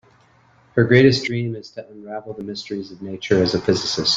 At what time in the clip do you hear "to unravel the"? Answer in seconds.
1.71-2.41